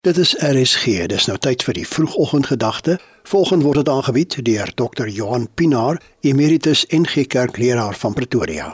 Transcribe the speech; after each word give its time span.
Dit 0.00 0.16
is 0.16 0.34
RSG. 0.38 0.84
Dis 1.12 1.26
nou 1.28 1.34
tyd 1.36 1.60
vir 1.60 1.76
die 1.76 1.84
vroegoggendgedagte. 1.84 2.94
Volgende 3.28 3.66
word 3.66 3.82
dit 3.82 3.88
aangebied 3.92 4.36
deur 4.46 4.70
Dr. 4.74 5.08
Johan 5.12 5.44
Pinaar, 5.54 6.00
Emeritus 6.24 6.86
NG 6.88 7.26
Kerkleraar 7.28 7.98
van 8.00 8.14
Pretoria. 8.16 8.70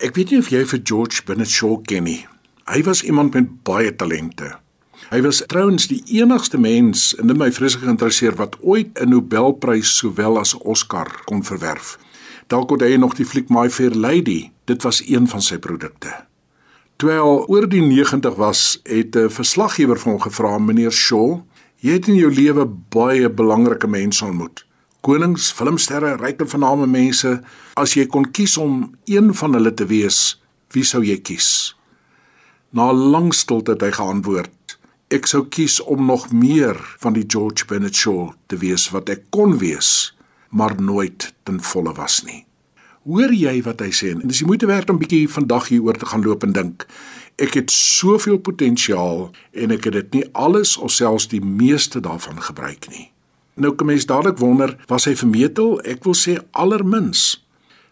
Ek 0.00 0.16
weet 0.16 0.32
nie 0.32 0.38
of 0.40 0.48
jy 0.48 0.62
vir 0.70 0.80
George 0.88 1.20
Bennett 1.28 1.52
Shaw 1.52 1.82
ken 1.84 2.08
nie. 2.08 2.22
Hy 2.64 2.80
was 2.88 3.02
iemand 3.04 3.36
met 3.36 3.50
baie 3.68 3.92
talente. 3.92 4.54
Hy 5.10 5.20
was 5.20 5.42
trouens 5.52 5.90
die 5.92 6.00
enigste 6.16 6.56
mens 6.56 7.10
in 7.20 7.36
my 7.36 7.50
vreeslik 7.52 7.84
geïnteresseer 7.84 8.40
wat 8.40 8.56
ooit 8.64 8.96
'n 8.96 9.12
Nobelprys 9.12 9.98
sowel 9.98 10.40
as 10.40 10.54
'n 10.56 10.64
Oscar 10.64 11.12
kon 11.28 11.44
verwerf. 11.44 11.98
Dalk 12.48 12.70
het 12.70 12.80
hy 12.80 12.96
nog 12.96 13.20
die 13.20 13.28
fliek 13.28 13.50
My 13.50 13.68
Fair 13.68 13.92
Lady. 13.92 14.50
Dit 14.64 14.82
was 14.82 15.02
een 15.04 15.28
van 15.28 15.42
sy 15.42 15.58
produkte. 15.58 16.25
Terwyl 16.96 17.42
oor 17.52 17.66
die 17.68 17.82
90 17.84 18.38
was, 18.40 18.80
het 18.88 19.16
'n 19.16 19.28
verslaggewer 19.28 19.98
van 19.98 20.12
hom 20.12 20.20
gevra, 20.20 20.58
"Meneer 20.58 20.92
Shaw, 20.92 21.42
jy 21.76 21.92
het 21.92 22.08
in 22.08 22.14
jou 22.14 22.34
lewe 22.34 22.66
baie 22.88 23.30
belangrike 23.30 23.86
mense 23.86 24.24
ontmoet. 24.24 24.66
Konings, 25.00 25.52
filmsterre, 25.52 26.16
ryk 26.16 26.40
en 26.40 26.48
vername 26.48 26.86
mense. 26.86 27.42
As 27.74 27.94
jy 27.94 28.06
kon 28.06 28.30
kies 28.30 28.56
om 28.56 28.94
een 29.04 29.34
van 29.34 29.52
hulle 29.52 29.74
te 29.74 29.86
wees, 29.86 30.42
wie 30.70 30.84
sou 30.84 31.04
jy 31.04 31.18
kies?" 31.18 31.76
Na 32.70 32.90
'n 32.90 33.10
lang 33.10 33.34
stilte 33.34 33.70
het 33.70 33.80
hy 33.80 33.90
geantwoord, 33.90 34.78
"Ek 35.08 35.26
sou 35.26 35.46
kies 35.48 35.80
om 35.80 36.06
nog 36.06 36.32
meer 36.32 36.96
van 36.98 37.12
die 37.12 37.24
George 37.26 37.64
Bennett 37.66 37.96
Shaw 37.96 38.32
te 38.46 38.56
wees 38.56 38.90
wat 38.90 39.08
ek 39.08 39.22
kon 39.30 39.58
wees, 39.58 40.16
maar 40.48 40.82
nooit 40.82 41.34
ten 41.42 41.60
volle 41.60 41.92
was 41.92 42.22
nie." 42.24 42.46
Hoor 43.06 43.30
jy 43.30 43.60
wat 43.62 43.84
hy 43.84 43.92
sê? 43.94 44.08
En 44.16 44.26
dis 44.26 44.40
die 44.42 44.48
moeite 44.48 44.66
werd 44.66 44.88
om 44.90 44.96
bietjie 44.98 45.28
vandag 45.30 45.68
hieroor 45.70 45.94
te 45.94 46.08
gaan 46.10 46.24
loop 46.26 46.42
en 46.42 46.54
dink. 46.56 46.86
Ek 47.38 47.54
het 47.54 47.70
soveel 47.70 48.40
potensiaal 48.42 49.28
en 49.54 49.74
ek 49.74 49.86
het 49.86 49.94
dit 49.94 50.16
nie 50.16 50.22
alles 50.34 50.72
of 50.82 50.90
selfs 50.90 51.28
die 51.30 51.42
meeste 51.44 52.02
daarvan 52.02 52.40
gebruik 52.42 52.88
nie. 52.90 53.12
Nou 53.54 53.76
kom 53.78 53.92
mens 53.92 54.08
dadelik 54.10 54.40
wonder, 54.42 54.74
was 54.90 55.06
hy 55.06 55.14
vermetel? 55.14 55.76
Ek 55.86 56.02
wil 56.02 56.16
sê 56.18 56.34
allermins 56.50 57.36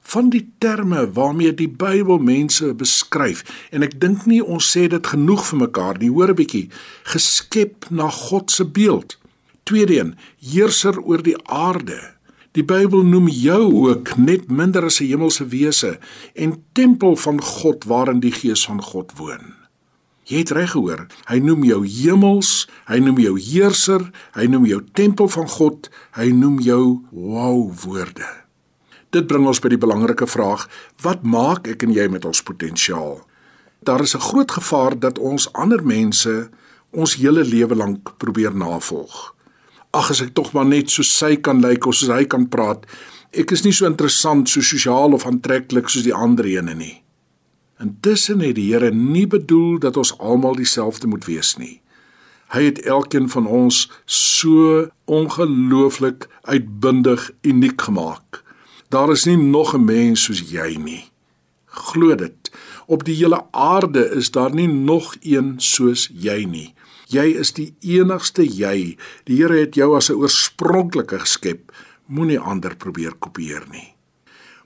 van 0.04 0.32
die 0.34 0.42
terme 0.58 1.06
waarmee 1.14 1.54
die 1.54 1.70
Bybel 1.70 2.18
mense 2.18 2.72
beskryf 2.74 3.44
en 3.70 3.86
ek 3.86 3.94
dink 4.02 4.26
nie 4.28 4.42
ons 4.42 4.66
sê 4.74 4.88
dit 4.90 5.12
genoeg 5.14 5.46
vir 5.46 5.62
mekaar 5.62 6.00
nie 6.02 6.10
hoor 6.10 6.34
'n 6.34 6.40
bietjie 6.42 6.66
geskep 7.14 7.86
na 7.90 8.10
God 8.10 8.50
se 8.50 8.66
beeld 8.66 9.16
tweedeen 9.64 10.18
heerser 10.42 10.98
oor 11.00 11.22
die 11.22 11.38
aarde 11.46 12.02
Die 12.54 12.62
Bybel 12.62 13.02
noem 13.02 13.26
jou 13.34 13.62
ook 13.88 14.12
net 14.14 14.46
minder 14.46 14.84
as 14.86 15.00
'n 15.00 15.10
hemelse 15.10 15.46
wese 15.50 15.98
en 16.34 16.62
tempel 16.72 17.16
van 17.16 17.42
God 17.42 17.84
waarin 17.84 18.20
die 18.20 18.30
Gees 18.32 18.66
van 18.66 18.82
God 18.82 19.12
woon. 19.16 19.54
Jy 20.24 20.36
het 20.38 20.50
reg 20.50 20.70
gehoor. 20.70 21.06
Hy 21.26 21.38
noem 21.38 21.64
jou 21.64 21.86
hemels, 21.86 22.68
hy 22.86 22.98
noem 22.98 23.18
jou 23.18 23.40
heerser, 23.40 24.10
hy 24.34 24.46
noem 24.46 24.66
jou 24.66 24.80
tempel 24.92 25.28
van 25.28 25.48
God, 25.48 25.90
hy 26.12 26.30
noem 26.30 26.60
jou 26.60 27.02
wow 27.10 27.72
woorde. 27.84 28.28
Dit 29.10 29.26
bring 29.26 29.46
ons 29.46 29.60
by 29.60 29.68
die 29.68 29.78
belangrike 29.78 30.26
vraag: 30.26 30.68
wat 31.02 31.22
maak 31.22 31.68
ek 31.68 31.82
en 31.82 31.92
jy 31.92 32.08
met 32.08 32.24
ons 32.24 32.42
potensiaal? 32.42 33.26
Daar 33.82 34.00
is 34.00 34.14
'n 34.14 34.20
groot 34.20 34.50
gevaar 34.50 34.98
dat 34.98 35.18
ons 35.18 35.52
ander 35.52 35.84
mense 35.84 36.50
ons 36.90 37.14
hele 37.16 37.44
lewe 37.44 37.74
lank 37.74 38.18
probeer 38.18 38.54
navolg 38.54 39.33
ag 39.94 40.10
as 40.10 40.22
ek 40.24 40.34
tog 40.34 40.52
maar 40.52 40.66
net 40.66 40.90
so 40.90 41.06
sy 41.06 41.36
kan 41.36 41.62
lyk 41.62 41.86
of 41.86 41.94
soos 41.94 42.12
hy 42.12 42.24
kan 42.30 42.48
praat. 42.50 42.84
Ek 43.34 43.54
is 43.54 43.64
nie 43.64 43.72
so 43.74 43.86
interessant 43.86 44.50
so 44.50 44.62
sosiaal 44.62 45.14
of 45.14 45.26
aantreklik 45.26 45.88
soos 45.90 46.06
die 46.06 46.14
ander 46.14 46.46
ene 46.50 46.74
nie. 46.74 46.96
Intussen 47.82 48.42
het 48.44 48.54
die 48.58 48.70
Here 48.72 48.90
nie 48.94 49.26
bedoel 49.26 49.80
dat 49.82 49.96
ons 49.96 50.14
almal 50.18 50.54
dieselfde 50.58 51.10
moet 51.10 51.26
wees 51.26 51.56
nie. 51.58 51.80
Hy 52.54 52.68
het 52.68 52.82
elkeen 52.86 53.26
van 53.32 53.46
ons 53.50 53.88
so 54.06 54.84
ongelooflik 55.10 56.28
uitbundig 56.46 57.30
uniek 57.42 57.82
gemaak. 57.82 58.44
Daar 58.94 59.10
is 59.10 59.24
nie 59.26 59.36
nog 59.36 59.74
'n 59.74 59.84
mens 59.84 60.22
soos 60.24 60.40
jy 60.50 60.76
nie. 60.78 61.13
Glo 61.74 62.14
dit. 62.14 62.50
Op 62.86 63.04
die 63.04 63.16
hele 63.18 63.42
aarde 63.50 64.04
is 64.14 64.30
daar 64.30 64.54
nie 64.54 64.68
nog 64.68 65.16
een 65.20 65.54
soos 65.58 66.08
jy 66.12 66.44
nie. 66.46 66.74
Jy 67.10 67.26
is 67.40 67.52
die 67.56 67.72
enigste 67.80 68.44
jy. 68.46 68.96
Die 69.28 69.40
Here 69.40 69.58
het 69.58 69.74
jou 69.74 69.94
as 69.96 70.10
'n 70.10 70.20
oorspronklike 70.20 71.18
geskep. 71.18 71.72
Moenie 72.06 72.38
ander 72.38 72.76
probeer 72.76 73.14
kopieer 73.18 73.64
nie. 73.70 73.94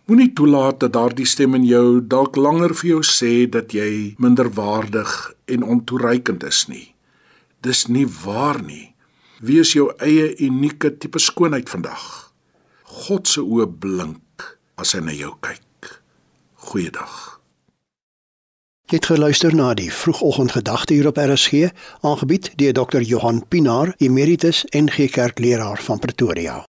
Moenie 0.09 0.33
toelaat 0.33 0.81
dat 0.81 0.93
daardie 0.93 1.27
stem 1.27 1.55
in 1.55 1.65
jou 1.65 2.01
dalk 2.01 2.37
langer 2.37 2.75
vir 2.75 2.89
jou 2.91 3.03
sê 3.03 3.49
dat 3.51 3.73
jy 3.73 4.15
minderwaardig 4.17 5.35
en 5.45 5.63
ontoereikend 5.63 6.45
is 6.45 6.67
nie. 6.69 6.95
Dis 7.61 7.87
nie 7.89 8.07
waar 8.25 8.63
nie. 8.63 8.95
Wees 9.41 9.73
jou 9.73 9.93
eie 9.99 10.33
unieke 10.41 10.97
tipe 10.99 11.19
skoonheid 11.19 11.69
vandag. 11.69 12.33
God 12.83 13.29
se 13.29 13.45
oë 13.45 13.67
blink 13.69 14.59
as 14.77 14.97
hy 14.97 15.01
na 15.01 15.13
jou 15.13 15.35
kyk. 15.45 15.68
Goeiedag. 16.59 17.41
Jy 18.91 18.97
het 18.99 19.07
geluister 19.07 19.55
na 19.55 19.75
die 19.79 19.93
vroegoggendgedagte 19.95 20.95
hier 20.95 21.07
op 21.07 21.21
RSG, 21.23 21.71
aangebied 22.01 22.51
deur 22.59 22.73
Dr. 22.73 23.01
Johan 23.01 23.45
Pinaar, 23.49 23.95
Emeritus 23.97 24.65
NG 24.75 25.11
Kerkleraar 25.11 25.83
van 25.83 25.99
Pretoria. 25.99 26.69